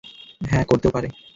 [0.41, 1.07] হ্যাঁ, করতেও পারে।